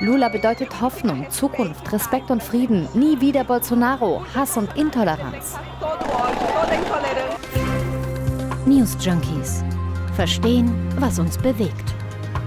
[0.00, 2.88] Lula bedeutet Hoffnung, Zukunft, Respekt und Frieden.
[2.94, 5.58] Nie wieder Bolsonaro, Hass und Intoleranz.
[8.66, 9.64] News Junkies.
[10.14, 11.94] Verstehen, was uns bewegt.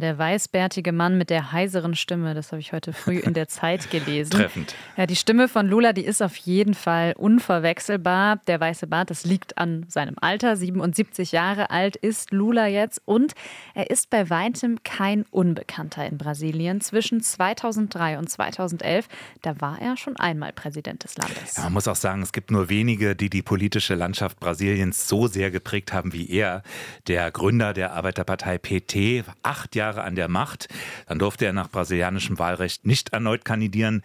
[0.00, 3.90] Der weißbärtige Mann mit der heiseren Stimme, das habe ich heute früh in der Zeit
[3.90, 4.30] gelesen.
[4.30, 4.76] Treffend.
[4.96, 8.36] Ja, die Stimme von Lula, die ist auf jeden Fall unverwechselbar.
[8.46, 10.56] Der weiße Bart, das liegt an seinem Alter.
[10.56, 13.32] 77 Jahre alt ist Lula jetzt und
[13.74, 16.80] er ist bei weitem kein Unbekannter in Brasilien.
[16.80, 19.08] Zwischen 2003 und 2011,
[19.42, 21.56] da war er schon einmal Präsident des Landes.
[21.56, 25.26] Ja, man muss auch sagen, es gibt nur wenige, die die politische Landschaft Brasiliens so
[25.26, 26.62] sehr geprägt haben wie er.
[27.08, 30.68] Der Gründer der Arbeiterpartei PT acht Jahre an der Macht.
[31.06, 34.02] Dann durfte er nach brasilianischem Wahlrecht nicht erneut kandidieren.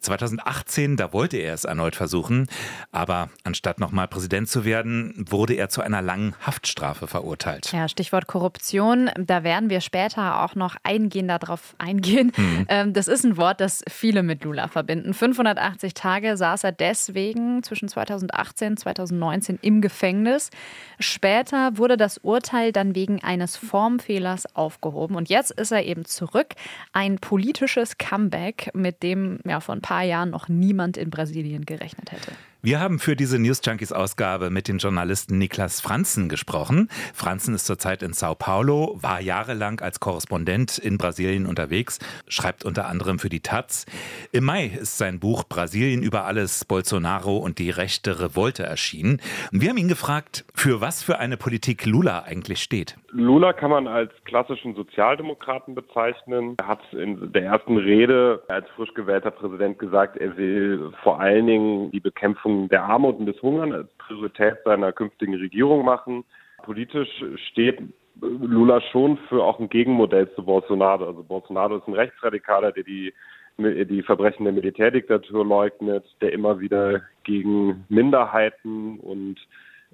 [0.00, 2.48] 2018, da wollte er es erneut versuchen.
[2.90, 7.70] Aber anstatt nochmal Präsident zu werden, wurde er zu einer langen Haftstrafe verurteilt.
[7.72, 9.10] Ja, Stichwort Korruption.
[9.16, 12.32] Da werden wir später auch noch eingehender darauf eingehen.
[12.36, 12.92] Mhm.
[12.92, 15.14] Das ist ein Wort, das viele mit Lula verbinden.
[15.14, 20.50] 580 Tage saß er deswegen zwischen 2018 und 2019 im Gefängnis.
[20.98, 25.16] Später wurde das Urteil dann wegen eines Form Formfehlers aufgehoben.
[25.16, 26.54] Und jetzt ist er eben zurück.
[26.92, 32.12] Ein politisches Comeback, mit dem ja vor ein paar Jahren noch niemand in Brasilien gerechnet
[32.12, 32.32] hätte.
[32.62, 36.90] Wir haben für diese News Junkies Ausgabe mit dem Journalisten Niklas Franzen gesprochen.
[37.14, 42.86] Franzen ist zurzeit in Sao Paulo, war jahrelang als Korrespondent in Brasilien unterwegs, schreibt unter
[42.86, 43.86] anderem für die Taz.
[44.30, 49.22] Im Mai ist sein Buch Brasilien über alles, Bolsonaro und die rechte Revolte erschienen.
[49.52, 52.98] Wir haben ihn gefragt, für was für eine Politik Lula eigentlich steht.
[53.12, 56.56] Lula kann man als klassischen Sozialdemokraten bezeichnen.
[56.60, 61.46] Er hat in der ersten Rede als frisch gewählter Präsident gesagt, er will vor allen
[61.46, 66.24] Dingen die Bekämpfung der Armut und des Hungers als Priorität seiner künftigen Regierung machen.
[66.62, 67.80] Politisch steht
[68.20, 71.06] Lula schon für auch ein Gegenmodell zu Bolsonaro.
[71.06, 73.12] Also Bolsonaro ist ein Rechtsradikaler, der die,
[73.58, 79.36] die Verbrechen der Militärdiktatur leugnet, der immer wieder gegen Minderheiten und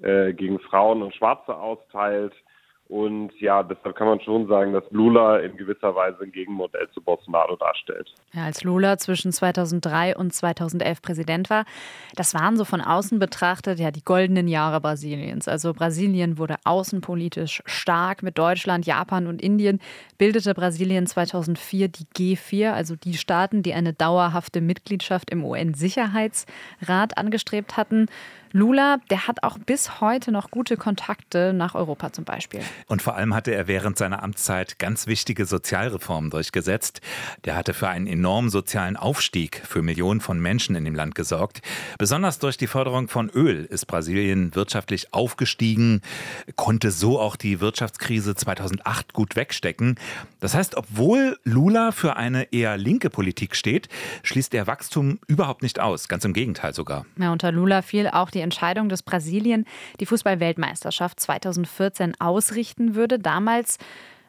[0.03, 2.33] äh, gegen Frauen und Schwarze austeilt.
[2.89, 7.01] Und ja, deshalb kann man schon sagen, dass Lula in gewisser Weise ein Gegenmodell zu
[7.01, 8.15] Bolsonaro darstellt.
[8.33, 11.65] Ja, als Lula zwischen 2003 und 2011 Präsident war,
[12.15, 15.49] das waren so von außen betrachtet ja die goldenen Jahre Brasiliens.
[15.49, 19.81] Also Brasilien wurde außenpolitisch stark mit Deutschland, Japan und Indien,
[20.19, 27.77] bildete Brasilien 2004 die G4, also die Staaten, die eine dauerhafte Mitgliedschaft im UN-Sicherheitsrat angestrebt
[27.77, 28.07] hatten.
[28.53, 32.61] Lula, der hat auch bis heute noch gute Kontakte nach Europa zum Beispiel.
[32.87, 37.03] Und vor allem hatte er während seiner Amtszeit ganz wichtige Sozialreformen durchgesetzt.
[37.45, 41.61] Der hatte für einen enormen sozialen Aufstieg für Millionen von Menschen in dem Land gesorgt.
[41.99, 46.01] Besonders durch die Förderung von Öl ist Brasilien wirtschaftlich aufgestiegen,
[46.55, 49.97] konnte so auch die Wirtschaftskrise 2008 gut wegstecken.
[50.41, 53.89] Das heißt, obwohl Lula für eine eher linke Politik steht,
[54.23, 56.09] schließt er Wachstum überhaupt nicht aus.
[56.09, 57.07] Ganz im Gegenteil sogar.
[57.19, 59.65] Ja, unter Lula fiel auch die Entscheidung, dass Brasilien
[60.01, 63.19] die Fußball-Weltmeisterschaft 2014 ausrichten würde.
[63.19, 63.79] Damals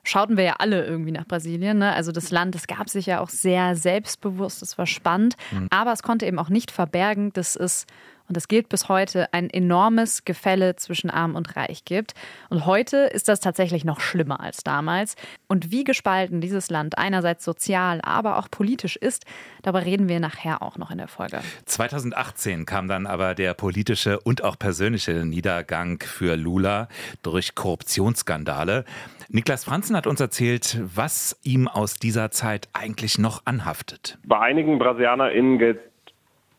[0.07, 1.79] schauten wir ja alle irgendwie nach Brasilien.
[1.79, 1.93] Ne?
[1.93, 5.67] Also das Land, das gab sich ja auch sehr selbstbewusst, es war spannend, mhm.
[5.69, 7.85] aber es konnte eben auch nicht verbergen, dass es
[8.27, 12.13] und es gilt bis heute, ein enormes Gefälle zwischen Arm und Reich gibt.
[12.49, 15.15] Und heute ist das tatsächlich noch schlimmer als damals.
[15.47, 19.25] Und wie gespalten dieses Land einerseits sozial, aber auch politisch ist,
[19.63, 21.39] darüber reden wir nachher auch noch in der Folge.
[21.65, 26.89] 2018 kam dann aber der politische und auch persönliche Niedergang für Lula
[27.23, 28.83] durch Korruptionsskandale.
[29.29, 34.17] Niklas Franzen hat uns erzählt, was ihm aus dieser Zeit eigentlich noch anhaftet.
[34.25, 35.79] Bei einigen BrasilianerInnen gilt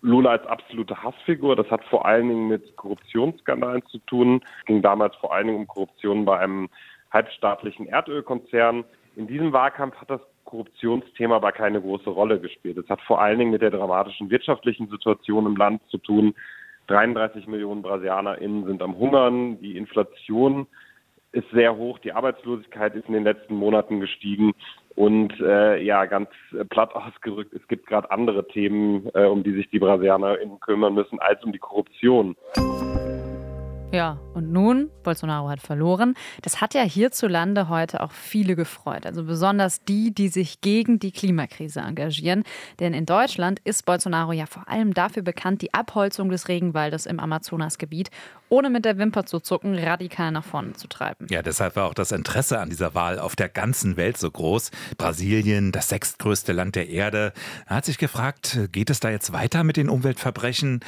[0.00, 1.56] Lula als absolute Hassfigur.
[1.56, 4.40] Das hat vor allen Dingen mit Korruptionsskandalen zu tun.
[4.60, 6.68] Es ging damals vor allen Dingen um Korruption bei einem
[7.10, 8.84] halbstaatlichen Erdölkonzern.
[9.16, 12.78] In diesem Wahlkampf hat das Korruptionsthema aber keine große Rolle gespielt.
[12.78, 16.34] Es hat vor allen Dingen mit der dramatischen wirtschaftlichen Situation im Land zu tun.
[16.86, 19.60] 33 Millionen BrasilianerInnen sind am Hungern.
[19.60, 20.66] Die Inflation
[21.32, 21.98] ist sehr hoch.
[21.98, 24.54] Die Arbeitslosigkeit ist in den letzten Monaten gestiegen.
[24.98, 26.28] Und äh, ja, ganz
[26.70, 31.20] platt ausgerückt, es gibt gerade andere Themen, äh, um die sich die BrasilianerInnen kümmern müssen,
[31.20, 32.34] als um die Korruption.
[33.90, 36.14] Ja, und nun, Bolsonaro hat verloren.
[36.42, 39.06] Das hat ja hierzulande heute auch viele gefreut.
[39.06, 42.44] Also besonders die, die sich gegen die Klimakrise engagieren.
[42.80, 47.18] Denn in Deutschland ist Bolsonaro ja vor allem dafür bekannt, die Abholzung des Regenwaldes im
[47.18, 48.10] Amazonasgebiet
[48.50, 51.26] ohne mit der Wimper zu zucken, radikal nach vorne zu treiben.
[51.30, 54.70] Ja, deshalb war auch das Interesse an dieser Wahl auf der ganzen Welt so groß.
[54.96, 57.32] Brasilien, das sechstgrößte Land der Erde,
[57.66, 60.80] hat sich gefragt, geht es da jetzt weiter mit den Umweltverbrechen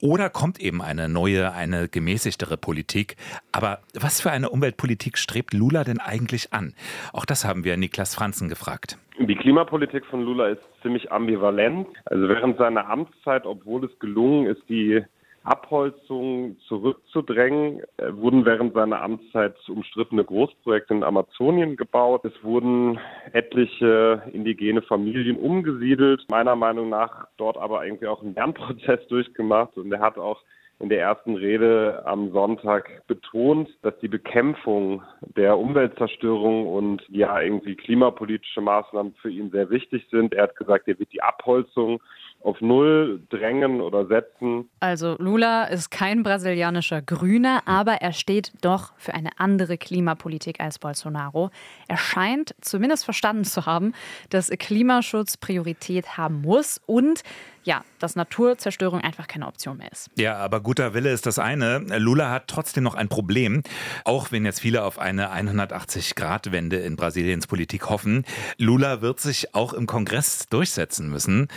[0.00, 3.16] oder kommt eben eine neue, eine gemäßigtere Politik?
[3.52, 6.74] Aber was für eine Umweltpolitik strebt Lula denn eigentlich an?
[7.12, 8.98] Auch das haben wir Niklas Franzen gefragt.
[9.18, 11.88] Die Klimapolitik von Lula ist ziemlich ambivalent.
[12.04, 15.02] Also während seiner Amtszeit, obwohl es gelungen ist, die
[15.46, 22.24] Abholzung zurückzudrängen, äh, wurden während seiner Amtszeit umstrittene Großprojekte in Amazonien gebaut.
[22.24, 22.98] Es wurden
[23.32, 29.92] etliche indigene Familien umgesiedelt, meiner Meinung nach dort aber irgendwie auch einen Lernprozess durchgemacht und
[29.92, 30.42] er hat auch
[30.78, 35.02] in der ersten Rede am Sonntag betont, dass die Bekämpfung
[35.36, 40.34] der Umweltzerstörung und ja irgendwie klimapolitische Maßnahmen für ihn sehr wichtig sind.
[40.34, 42.02] Er hat gesagt, er wird die Abholzung
[42.40, 44.70] auf Null drängen oder setzen.
[44.80, 50.78] Also Lula ist kein brasilianischer Grüner, aber er steht doch für eine andere Klimapolitik als
[50.78, 51.50] Bolsonaro.
[51.88, 53.92] Er scheint zumindest verstanden zu haben,
[54.30, 57.22] dass Klimaschutz Priorität haben muss und
[57.66, 60.08] ja, dass Naturzerstörung einfach keine Option mehr ist.
[60.16, 61.78] Ja, aber guter Wille ist das eine.
[61.98, 63.64] Lula hat trotzdem noch ein Problem,
[64.04, 68.24] auch wenn jetzt viele auf eine 180-Grad-Wende in Brasiliens Politik hoffen.
[68.56, 71.48] Lula wird sich auch im Kongress durchsetzen müssen.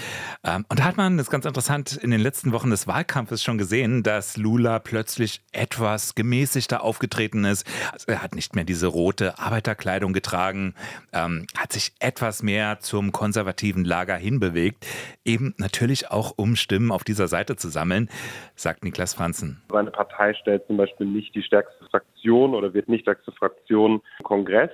[0.44, 3.44] Ähm, und da hat man, das ist ganz interessant, in den letzten Wochen des Wahlkampfes
[3.44, 7.68] schon gesehen, dass Lula plötzlich etwas gemäßigter aufgetreten ist.
[7.94, 10.74] Also er hat nicht mehr diese rote Arbeiterkleidung getragen,
[11.14, 14.88] ähm, hat sich etwas mehr zum konservativen Lager hinbewegt.
[15.24, 18.10] Eben natürlich natürlich auch, um Stimmen auf dieser Seite zu sammeln,
[18.56, 19.62] sagt Niklas Franzen.
[19.72, 24.24] Seine Partei stellt zum Beispiel nicht die stärkste Fraktion oder wird nicht stärkste Fraktion im
[24.24, 24.72] Kongress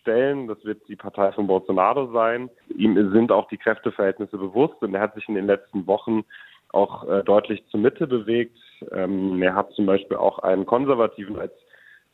[0.00, 0.48] stellen.
[0.48, 2.50] Das wird die Partei von Bolsonaro sein.
[2.76, 6.24] Ihm sind auch die Kräfteverhältnisse bewusst und er hat sich in den letzten Wochen
[6.72, 8.58] auch äh, deutlich zur Mitte bewegt.
[8.92, 11.52] Ähm, er hat zum Beispiel auch einen Konservativen als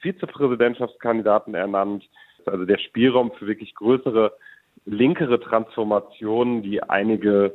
[0.01, 2.05] Vizepräsidentschaftskandidaten ernannt.
[2.47, 4.33] Also der Spielraum für wirklich größere
[4.87, 7.53] linkere Transformationen, die einige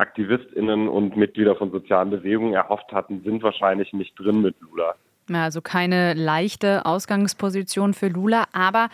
[0.00, 4.94] AktivistInnen und Mitglieder von sozialen Bewegungen erhofft hatten, sind wahrscheinlich nicht drin mit Lula.
[5.32, 8.88] Also keine leichte Ausgangsposition für Lula, aber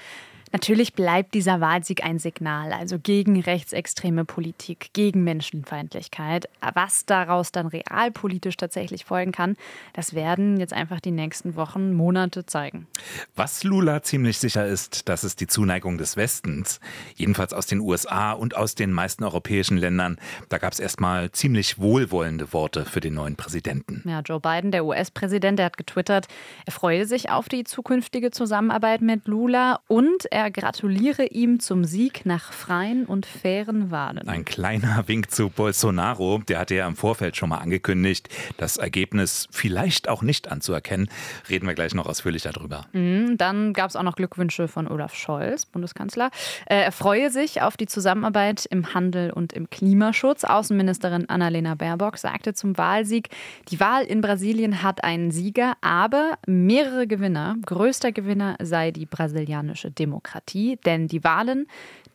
[0.52, 6.48] Natürlich bleibt dieser Wahlsieg ein Signal, also gegen rechtsextreme Politik, gegen Menschenfeindlichkeit.
[6.75, 9.56] Was daraus dann realpolitisch tatsächlich folgen kann,
[9.93, 12.86] das werden jetzt einfach die nächsten Wochen, Monate zeigen.
[13.34, 16.81] Was Lula ziemlich sicher ist, das ist die Zuneigung des Westens,
[17.17, 20.17] jedenfalls aus den USA und aus den meisten europäischen Ländern.
[20.48, 24.03] Da gab es erstmal ziemlich wohlwollende Worte für den neuen Präsidenten.
[24.06, 26.29] Ja, Joe Biden, der US-Präsident, der hat getwittert,
[26.65, 32.26] er freue sich auf die zukünftige Zusammenarbeit mit Lula und er gratuliere ihm zum Sieg
[32.26, 34.28] nach freien und fairen Wahlen.
[34.28, 36.43] Ein kleiner Wink zu Bolsonaro.
[36.46, 38.28] Der hatte ja im Vorfeld schon mal angekündigt,
[38.58, 41.08] das Ergebnis vielleicht auch nicht anzuerkennen.
[41.48, 42.84] Reden wir gleich noch ausführlicher darüber.
[42.93, 46.31] Mhm, dann gab es auch noch Glückwünsche von Olaf Scholz, Bundeskanzler.
[46.66, 50.44] Äh, er freue sich auf die Zusammenarbeit im Handel und im Klimaschutz.
[50.44, 53.31] Außenministerin Annalena Baerbock sagte zum Wahlsieg,
[53.70, 57.56] die Wahl in Brasilien hat einen Sieger, aber mehrere Gewinner.
[57.64, 60.26] Größter Gewinner sei die brasilianische Demokratie.
[60.27, 61.69] Demokratie, denn die Wahlen,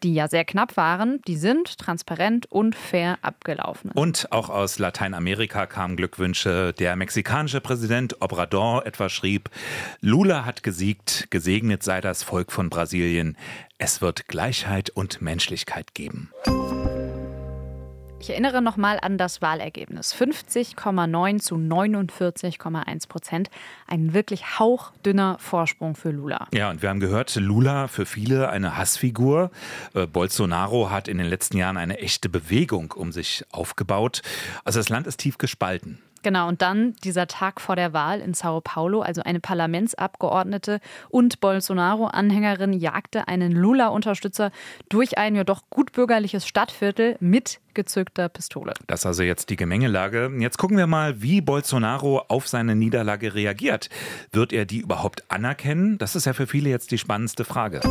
[0.04, 3.92] die ja sehr knapp waren, die sind transparent und fair abgelaufen.
[3.92, 6.74] Und auch aus Lateinamerika kamen Glückwünsche.
[6.74, 9.50] Der mexikanische Präsident Obrador etwa schrieb,
[10.02, 13.38] Lula hat gesiegt, gesegnet sei das Volk von Brasilien.
[13.78, 16.32] Es wird Gleichheit und Menschlichkeit geben.
[18.22, 20.14] Ich erinnere nochmal an das Wahlergebnis.
[20.14, 23.50] 50,9 zu 49,1 Prozent.
[23.88, 26.48] Ein wirklich hauchdünner Vorsprung für Lula.
[26.54, 29.50] Ja, und wir haben gehört, Lula für viele eine Hassfigur.
[29.96, 34.22] Äh, Bolsonaro hat in den letzten Jahren eine echte Bewegung um sich aufgebaut.
[34.66, 35.98] Also das Land ist tief gespalten.
[36.24, 41.40] Genau, und dann dieser Tag vor der Wahl in Sao Paulo, also eine Parlamentsabgeordnete und
[41.40, 44.52] Bolsonaro-Anhängerin jagte einen Lula-Unterstützer
[44.90, 48.74] durch ein ja doch gutbürgerliches Stadtviertel mit gezückter Pistole.
[48.88, 50.32] Das ist also jetzt die Gemengelage.
[50.40, 53.90] Jetzt gucken wir mal, wie Bolsonaro auf seine Niederlage reagiert.
[54.32, 55.98] Wird er die überhaupt anerkennen?
[55.98, 57.82] Das ist ja für viele jetzt die spannendste Frage.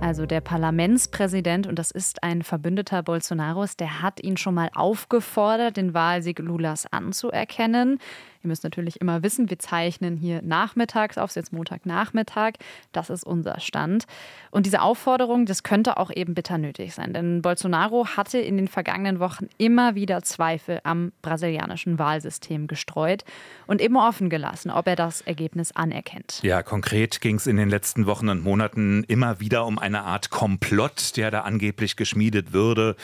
[0.00, 5.76] Also der Parlamentspräsident, und das ist ein Verbündeter Bolsonaros, der hat ihn schon mal aufgefordert,
[5.76, 7.98] den Wahlsieg Lulas anzuerkennen.
[8.42, 12.52] Ihr müsst natürlich immer wissen, wir zeichnen hier nachmittags auf, ist jetzt Montagnachmittag.
[12.92, 14.04] Das ist unser Stand.
[14.50, 17.12] Und diese Aufforderung, das könnte auch eben bitter nötig sein.
[17.12, 23.24] Denn Bolsonaro hatte in den vergangenen Wochen immer wieder Zweifel am brasilianischen Wahlsystem gestreut
[23.66, 26.40] und eben offen gelassen, ob er das Ergebnis anerkennt.
[26.42, 30.30] Ja, konkret ging es in den letzten Wochen und Monaten immer wieder um eine Art
[30.30, 32.94] Komplott, der da angeblich geschmiedet würde.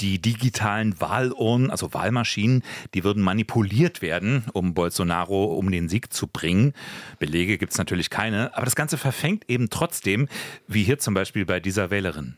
[0.00, 2.62] Die digitalen Wahlurnen, also Wahlmaschinen,
[2.94, 6.74] die würden manipuliert werden, um Bolsonaro Bolsonaro um den Sieg zu bringen.
[7.18, 10.28] Belege gibt es natürlich keine, aber das Ganze verfängt eben trotzdem,
[10.68, 12.34] wie hier zum Beispiel bei dieser Wählerin.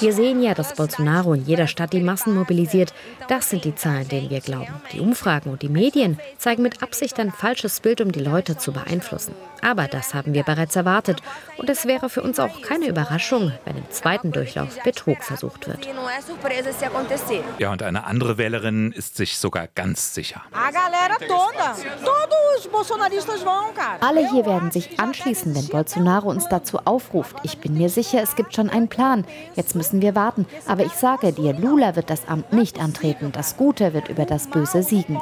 [0.00, 2.94] Wir sehen ja, dass Bolsonaro in jeder Stadt die Massen mobilisiert.
[3.26, 4.72] Das sind die Zahlen, denen wir glauben.
[4.92, 8.72] Die Umfragen und die Medien zeigen mit Absicht ein falsches Bild, um die Leute zu
[8.72, 9.34] beeinflussen.
[9.60, 11.20] Aber das haben wir bereits erwartet.
[11.56, 15.88] Und es wäre für uns auch keine Überraschung, wenn im zweiten Durchlauf Betrug versucht wird.
[17.58, 20.42] Ja, und eine andere Wählerin ist sich sogar ganz sicher.
[24.00, 27.36] Alle hier werden sich anschließen, wenn Bolsonaro uns dazu aufruft.
[27.44, 29.24] Ich bin mir sicher, es gibt schon einen Plan.
[29.54, 30.44] Jetzt müssen wir warten.
[30.66, 33.32] Aber ich sage dir, Lula wird das Amt nicht antreten.
[33.32, 35.18] Das Gute wird über das Böse siegen.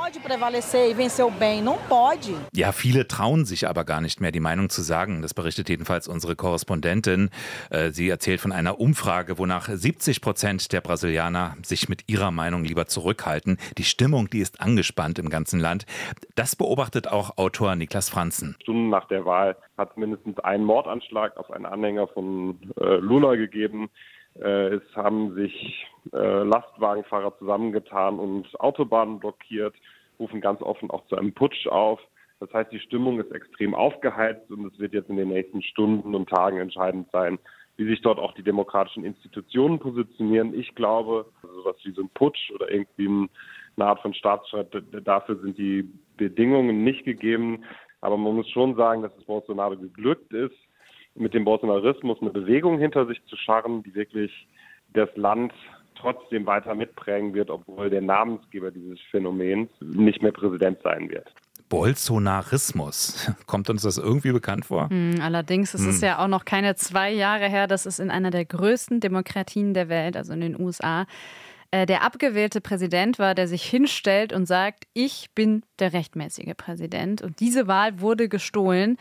[2.52, 5.22] Ja, viele trauen sich aber gar nicht mehr, die Meinung zu sagen.
[5.22, 7.30] Das berichtet jedenfalls unsere Korrespondentin.
[7.70, 12.64] Äh, sie erzählt von einer Umfrage, wonach 70 Prozent der Brasilianer sich mit ihrer Meinung
[12.64, 13.58] lieber zurückhalten.
[13.78, 13.84] Die
[14.16, 15.84] Stimmung, die ist angespannt im ganzen Land.
[16.36, 18.56] Das beobachtet auch Autor Niklas Franzen.
[18.62, 23.34] Stunden nach der Wahl hat es mindestens einen Mordanschlag auf einen Anhänger von äh, Lula
[23.34, 23.90] gegeben.
[24.40, 29.74] Äh, es haben sich äh, Lastwagenfahrer zusammengetan und Autobahnen blockiert,
[30.18, 32.00] rufen ganz offen auch zu einem Putsch auf.
[32.40, 36.14] Das heißt, die Stimmung ist extrem aufgeheizt und es wird jetzt in den nächsten Stunden
[36.14, 37.38] und Tagen entscheidend sein,
[37.76, 40.58] wie sich dort auch die demokratischen Institutionen positionieren.
[40.58, 43.28] Ich glaube, sowas wie so ein Putsch oder irgendwie
[43.76, 44.68] eine Art von Staatsschritt,
[45.04, 47.64] dafür sind die Bedingungen nicht gegeben.
[48.00, 50.54] Aber man muss schon sagen, dass es Bolsonaro geglückt ist,
[51.14, 54.46] mit dem Bolsonarismus eine Bewegung hinter sich zu scharren, die wirklich
[54.92, 55.52] das Land
[55.94, 61.26] trotzdem weiter mitprägen wird, obwohl der Namensgeber dieses Phänomens nicht mehr Präsident sein wird.
[61.68, 63.32] Bolsonarismus.
[63.46, 64.88] Kommt uns das irgendwie bekannt vor?
[64.88, 66.08] Hm, allerdings ist es hm.
[66.08, 69.88] ja auch noch keine zwei Jahre her, dass es in einer der größten Demokratien der
[69.88, 71.06] Welt, also in den USA,
[71.72, 77.22] der abgewählte Präsident war, der sich hinstellt und sagt, ich bin der rechtmäßige Präsident.
[77.22, 78.96] Und diese Wahl wurde gestohlen.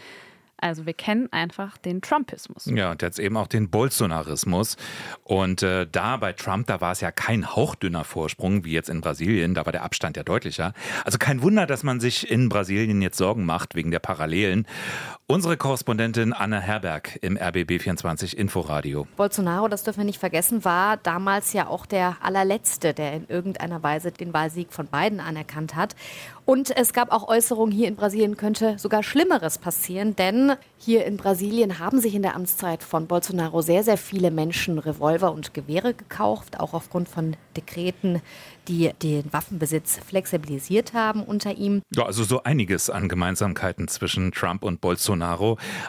[0.58, 2.66] Also wir kennen einfach den Trumpismus.
[2.66, 4.78] Ja, und jetzt eben auch den Bolsonarismus.
[5.24, 9.02] Und äh, da bei Trump, da war es ja kein hauchdünner Vorsprung wie jetzt in
[9.02, 10.74] Brasilien, da war der Abstand ja deutlicher.
[11.04, 14.66] Also kein Wunder, dass man sich in Brasilien jetzt Sorgen macht wegen der Parallelen.
[15.28, 19.08] Unsere Korrespondentin Anna Herberg im RBB24 Inforadio.
[19.18, 23.82] Bolsonaro, das dürfen wir nicht vergessen, war damals ja auch der allerletzte, der in irgendeiner
[23.82, 25.96] Weise den Wahlsieg von Biden anerkannt hat.
[26.46, 31.18] Und es gab auch Äußerungen, hier in Brasilien könnte sogar Schlimmeres passieren, denn hier in
[31.18, 35.96] Brasilien haben sich in der Amtszeit von Bolsonaro sehr, sehr viele Menschen Revolver und Gewehre
[35.96, 38.22] gekauft, auch aufgrund von Dekreten,
[38.68, 41.82] die den Waffenbesitz flexibilisiert haben unter ihm.
[41.96, 45.15] Ja, also so einiges an Gemeinsamkeiten zwischen Trump und Bolsonaro.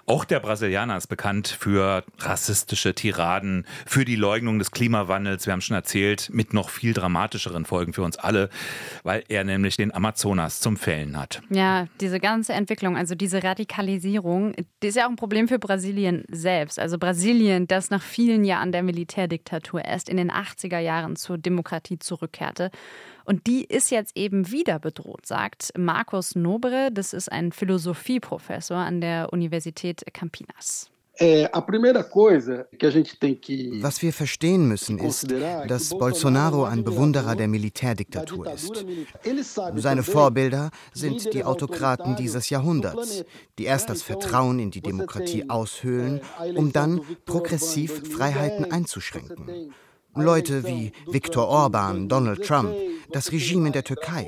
[0.06, 5.46] Auch der Brasilianer ist bekannt für rassistische Tiraden, für die Leugnung des Klimawandels.
[5.46, 8.50] Wir haben schon erzählt, mit noch viel dramatischeren Folgen für uns alle,
[9.02, 11.42] weil er nämlich den Amazonas zum Fällen hat.
[11.50, 16.24] Ja, diese ganze Entwicklung, also diese Radikalisierung, die ist ja auch ein Problem für Brasilien
[16.28, 16.78] selbst.
[16.78, 21.98] Also Brasilien, das nach vielen Jahren der Militärdiktatur erst in den 80er Jahren zur Demokratie
[21.98, 22.70] zurückkehrte.
[23.26, 26.90] Und die ist jetzt eben wieder bedroht, sagt Markus Nobre.
[26.92, 30.90] Das ist ein Philosophieprofessor an der Universität Campinas.
[31.18, 31.66] Was
[34.02, 35.32] wir verstehen müssen, ist,
[35.66, 38.84] dass Bolsonaro ein Bewunderer der Militärdiktatur ist.
[39.76, 43.24] Seine Vorbilder sind die Autokraten dieses Jahrhunderts,
[43.58, 46.20] die erst das Vertrauen in die Demokratie aushöhlen,
[46.54, 49.72] um dann progressiv Freiheiten einzuschränken.
[50.16, 52.74] Leute wie Viktor Orban, Donald Trump,
[53.12, 54.26] das Regime in der Türkei.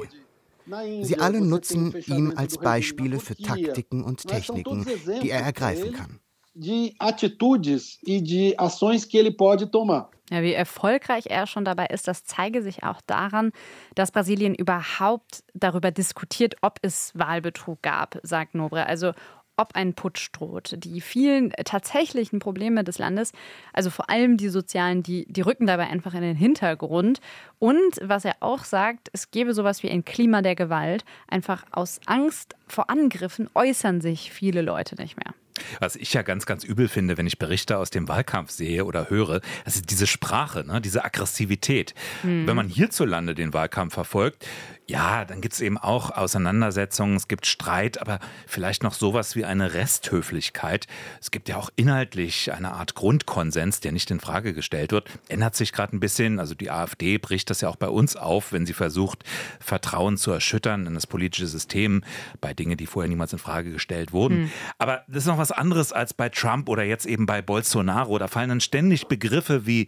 [1.02, 4.86] Sie alle nutzen ihn als Beispiele für Taktiken und Techniken,
[5.22, 6.20] die er ergreifen kann.
[6.58, 10.10] de atitudes e de ações que ele pode tomar.
[10.30, 13.50] Ja, wie erfolgreich er schon dabei ist, das zeige sich auch daran,
[13.94, 18.84] dass Brasilien überhaupt darüber diskutiert, ob es Wahlbetrug gab, sagt Nobre.
[18.86, 19.12] Also
[19.58, 20.76] ob ein Putsch droht.
[20.78, 23.32] Die vielen tatsächlichen Probleme des Landes,
[23.72, 27.20] also vor allem die sozialen, die, die rücken dabei einfach in den Hintergrund.
[27.58, 31.04] Und was er auch sagt, es gebe sowas wie ein Klima der Gewalt.
[31.26, 35.34] Einfach aus Angst vor Angriffen äußern sich viele Leute nicht mehr.
[35.80, 39.10] Was ich ja ganz, ganz übel finde, wenn ich Berichte aus dem Wahlkampf sehe oder
[39.10, 40.80] höre, das ist diese Sprache, ne?
[40.80, 41.94] diese Aggressivität.
[42.22, 42.46] Mhm.
[42.46, 44.46] Wenn man hierzulande den Wahlkampf verfolgt,
[44.88, 49.44] ja, dann gibt es eben auch Auseinandersetzungen, es gibt Streit, aber vielleicht noch sowas wie
[49.44, 50.86] eine Resthöflichkeit.
[51.20, 55.10] Es gibt ja auch inhaltlich eine Art Grundkonsens, der nicht in Frage gestellt wird.
[55.28, 56.40] Ändert sich gerade ein bisschen.
[56.40, 59.24] Also die AfD bricht das ja auch bei uns auf, wenn sie versucht,
[59.60, 62.02] Vertrauen zu erschüttern in das politische System
[62.40, 64.42] bei Dingen, die vorher niemals in Frage gestellt wurden.
[64.42, 64.50] Mhm.
[64.78, 68.18] Aber das ist noch was anderes als bei Trump oder jetzt eben bei Bolsonaro.
[68.18, 69.86] Da fallen dann ständig Begriffe wie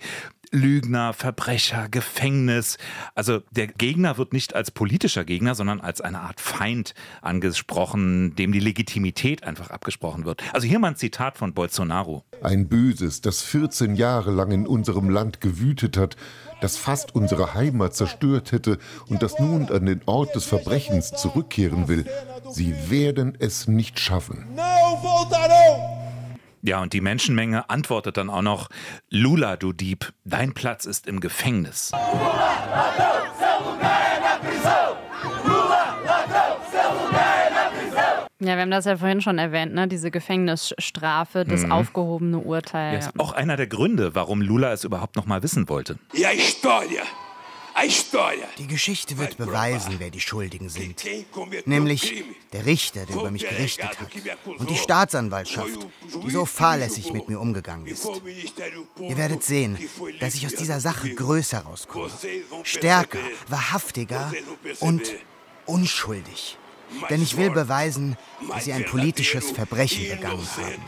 [0.52, 2.76] Lügner, Verbrecher, Gefängnis.
[3.14, 8.50] Also der Gegner wird nicht als politischer Gegner, sondern als eine Art Feind angesprochen, dem
[8.50, 10.42] die Legitimität einfach abgesprochen wird.
[10.52, 12.24] Also hier mal ein Zitat von Bolsonaro.
[12.42, 16.16] Ein Böses, das 14 Jahre lang in unserem Land gewütet hat,
[16.60, 21.86] das fast unsere Heimat zerstört hätte und das nun an den Ort des Verbrechens zurückkehren
[21.86, 22.04] will.
[22.50, 24.44] Sie werden es nicht schaffen.
[26.62, 28.68] Ja, und die Menschenmenge antwortet dann auch noch,
[29.08, 31.92] Lula, du Dieb, dein Platz ist im Gefängnis.
[38.40, 39.86] Ja, wir haben das ja vorhin schon erwähnt, ne?
[39.86, 41.72] diese Gefängnisstrafe, das mhm.
[41.72, 42.94] aufgehobene Urteil.
[42.94, 45.98] Ja, ist auch einer der Gründe, warum Lula es überhaupt noch mal wissen wollte.
[46.14, 47.02] Ja, Historia
[48.58, 51.04] die Geschichte wird beweisen, wer die Schuldigen sind.
[51.64, 54.08] Nämlich der Richter, der über mich gerichtet hat.
[54.58, 55.78] Und die Staatsanwaltschaft,
[56.24, 58.06] die so fahrlässig mit mir umgegangen ist.
[59.00, 59.78] Ihr werdet sehen,
[60.20, 62.10] dass ich aus dieser Sache größer rauskomme.
[62.64, 63.18] Stärker,
[63.48, 64.32] wahrhaftiger
[64.80, 65.02] und
[65.66, 66.58] unschuldig.
[67.08, 68.16] Denn ich will beweisen,
[68.48, 70.82] dass sie ein politisches Verbrechen begangen haben.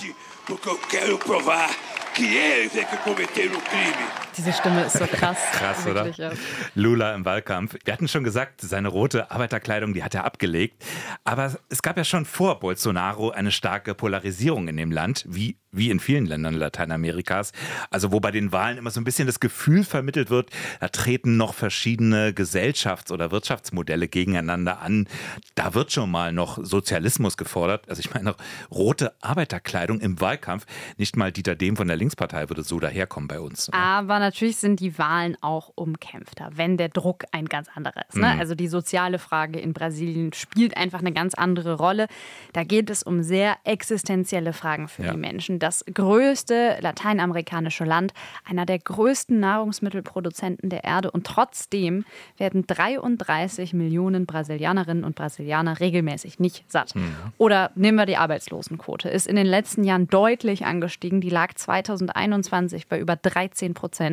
[4.36, 5.38] Diese Stimme ist so krass.
[5.52, 6.06] krass, oder?
[6.06, 6.32] Wirklich, ja.
[6.74, 7.76] Lula im Wahlkampf.
[7.84, 10.82] Wir hatten schon gesagt, seine rote Arbeiterkleidung, die hat er abgelegt.
[11.24, 15.90] Aber es gab ja schon vor Bolsonaro eine starke Polarisierung in dem Land, wie, wie
[15.90, 17.52] in vielen Ländern Lateinamerikas.
[17.90, 21.36] Also wo bei den Wahlen immer so ein bisschen das Gefühl vermittelt wird, da treten
[21.36, 25.08] noch verschiedene Gesellschafts- oder Wirtschaftsmodelle gegeneinander an.
[25.54, 27.88] Da wird schon mal noch Sozialismus gefordert.
[27.88, 28.34] Also ich meine,
[28.70, 30.64] rote Arbeiterkleidung im Wahlkampf.
[30.96, 33.68] Nicht mal Dieter Dehm von der Linkspartei würde so daherkommen bei uns.
[33.68, 33.78] Oder?
[33.78, 38.16] Aber natürlich sind die Wahlen auch umkämpfter, wenn der Druck ein ganz anderer ist.
[38.16, 38.32] Ne?
[38.32, 38.40] Mhm.
[38.40, 42.06] Also die soziale Frage in Brasilien spielt einfach eine ganz andere Rolle.
[42.52, 45.12] Da geht es um sehr existenzielle Fragen für ja.
[45.12, 45.58] die Menschen.
[45.58, 52.04] Das größte lateinamerikanische Land, einer der größten Nahrungsmittelproduzenten der Erde und trotzdem
[52.38, 56.94] werden 33 Millionen Brasilianerinnen und Brasilianer regelmäßig nicht satt.
[56.94, 57.14] Mhm.
[57.38, 61.20] Oder nehmen wir die Arbeitslosenquote, ist in den letzten Jahren deutlich angestiegen.
[61.20, 64.11] Die lag 2021 bei über 13 Prozent.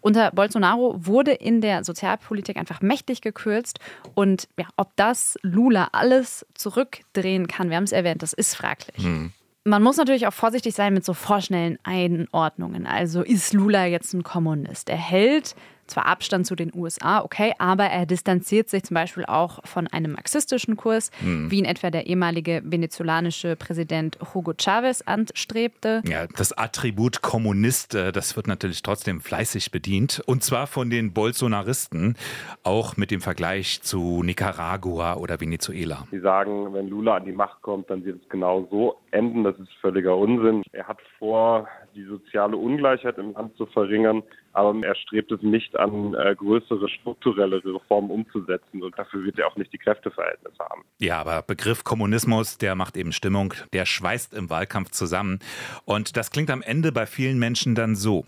[0.00, 3.78] Unter Bolsonaro wurde in der Sozialpolitik einfach mächtig gekürzt.
[4.14, 9.04] Und ja, ob das Lula alles zurückdrehen kann, wir haben es erwähnt, das ist fraglich.
[9.04, 9.32] Mhm.
[9.64, 12.86] Man muss natürlich auch vorsichtig sein mit so vorschnellen Einordnungen.
[12.86, 14.88] Also ist Lula jetzt ein Kommunist?
[14.88, 15.56] Er hält
[15.86, 20.12] zwar Abstand zu den USA, okay, aber er distanziert sich zum Beispiel auch von einem
[20.12, 21.50] marxistischen Kurs, mhm.
[21.50, 26.02] wie ihn etwa der ehemalige venezolanische Präsident Hugo Chavez anstrebte.
[26.06, 30.22] Ja, das Attribut Kommunist, das wird natürlich trotzdem fleißig bedient.
[30.26, 32.16] Und zwar von den Bolsonaristen,
[32.62, 36.06] auch mit dem Vergleich zu Nicaragua oder Venezuela.
[36.10, 39.44] Sie sagen, wenn Lula an die Macht kommt, dann wird es genau so enden.
[39.44, 40.62] Das ist völliger Unsinn.
[40.72, 44.22] Er hat vor, die soziale Ungleichheit im Land zu verringern,
[44.56, 49.48] aber er strebt es nicht an, äh, größere strukturelle Reformen umzusetzen und dafür wird er
[49.48, 50.82] auch nicht die Kräfteverhältnisse haben.
[50.98, 55.40] Ja, aber Begriff Kommunismus, der macht eben Stimmung, der schweißt im Wahlkampf zusammen
[55.84, 58.24] und das klingt am Ende bei vielen Menschen dann so.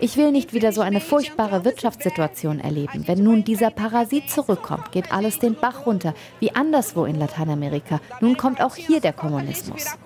[0.00, 3.06] Ich will nicht wieder so eine furchtbare Wirtschaftssituation erleben.
[3.06, 8.00] Wenn nun dieser Parasit zurückkommt, geht alles den Bach runter, wie anderswo in Lateinamerika.
[8.20, 9.96] Nun kommt auch hier der Kommunismus.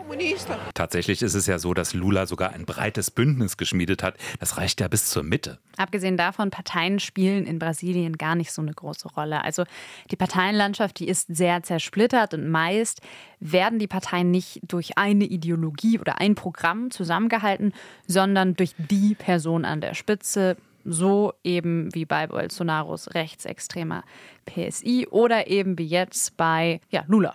[0.75, 4.17] Tatsächlich ist es ja so, dass Lula sogar ein breites Bündnis geschmiedet hat.
[4.41, 5.59] Das reicht ja bis zur Mitte.
[5.77, 9.45] Abgesehen davon, Parteien spielen in Brasilien gar nicht so eine große Rolle.
[9.45, 9.65] Also
[10.11, 13.01] die Parteienlandschaft, die ist sehr zersplittert und meist
[13.41, 17.73] werden die Parteien nicht durch eine Ideologie oder ein Programm zusammengehalten,
[18.07, 24.05] sondern durch die Person an der Spitze, so eben wie bei Bolsonaros rechtsextremer
[24.47, 27.35] PSI oder eben wie jetzt bei ja, Lula.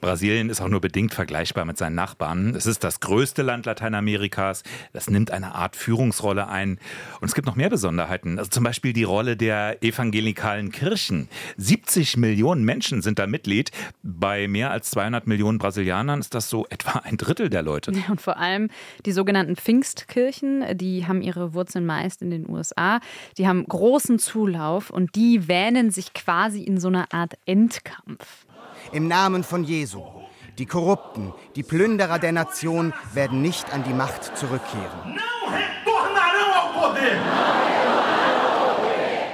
[0.00, 2.54] Brasilien ist auch nur bedingt vergleichbar mit seinen Nachbarn.
[2.54, 4.62] Es ist das größte Land Lateinamerikas.
[4.92, 6.78] Das nimmt eine Art Führungsrolle ein.
[7.20, 8.38] Und es gibt noch mehr Besonderheiten.
[8.38, 11.28] Also zum Beispiel die Rolle der evangelikalen Kirchen.
[11.56, 13.70] 70 Millionen Menschen sind da Mitglied.
[14.02, 17.92] Bei mehr als 200 Millionen Brasilianern ist das so etwa ein Drittel der Leute.
[18.08, 18.68] Und vor allem
[19.06, 23.00] die sogenannten Pfingstkirchen, die haben ihre Wurzeln meist in den USA.
[23.38, 28.46] Die haben großen Zulauf und die wähnen sich quasi in so einer Art Endkampf.
[28.92, 30.02] Im Namen von Jesu.
[30.58, 35.18] Die Korrupten, die Plünderer der Nation werden nicht an die Macht zurückkehren.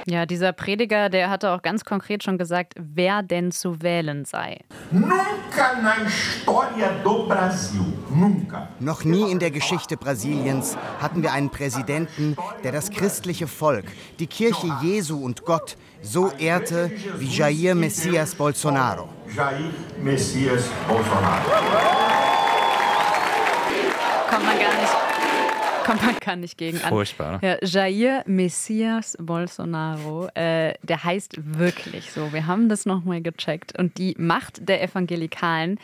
[0.09, 4.57] Ja, dieser Prediger, der hatte auch ganz konkret schon gesagt, wer denn zu wählen sei.
[8.79, 13.85] Noch nie in der Geschichte Brasiliens hatten wir einen Präsidenten, der das christliche Volk,
[14.17, 19.09] die Kirche Jesu und Gott so ehrte wie Jair Messias Bolsonaro.
[19.35, 19.59] Jair
[20.01, 21.51] Messias Bolsonaro.
[24.27, 25.08] Kommt man gar nicht
[25.89, 26.89] kommt man gar nicht gegen an.
[26.89, 27.39] Furchtbar.
[27.41, 32.31] Ja, Jair Messias Bolsonaro, äh, der heißt wirklich so.
[32.31, 33.77] Wir haben das nochmal gecheckt.
[33.77, 35.79] Und die Macht der Evangelikalen,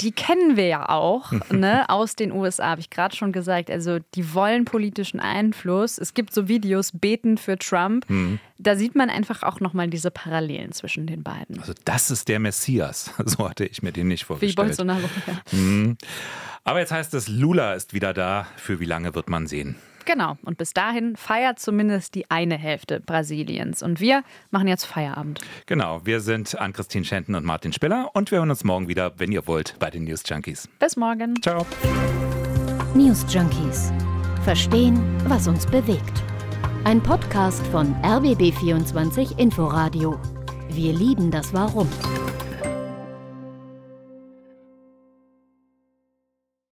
[0.00, 3.70] die kennen wir ja auch ne, aus den USA, habe ich gerade schon gesagt.
[3.70, 5.98] Also die wollen politischen Einfluss.
[5.98, 8.08] Es gibt so Videos, beten für Trump.
[8.08, 8.38] Mhm.
[8.58, 11.58] Da sieht man einfach auch nochmal diese Parallelen zwischen den beiden.
[11.60, 13.10] Also das ist der Messias.
[13.26, 14.52] So hatte ich mir den nicht vorgestellt.
[14.52, 15.58] Wie Bolsonaro, ja.
[15.58, 15.96] Mhm.
[16.62, 18.46] Aber jetzt heißt es, Lula ist wieder da.
[18.56, 19.76] Für wie lange wird man sehen?
[20.04, 20.36] Genau.
[20.44, 23.82] Und bis dahin feiert zumindest die eine Hälfte Brasiliens.
[23.82, 25.40] Und wir machen jetzt Feierabend.
[25.66, 26.00] Genau.
[26.04, 28.10] Wir sind Ann-Christine Schenten und Martin Spiller.
[28.14, 30.68] Und wir hören uns morgen wieder, wenn ihr wollt, bei den News Junkies.
[30.78, 31.40] Bis morgen.
[31.42, 31.66] Ciao.
[32.94, 33.92] News Junkies.
[34.44, 36.22] Verstehen, was uns bewegt.
[36.84, 40.20] Ein Podcast von RBB24 Inforadio.
[40.68, 41.88] Wir lieben das Warum.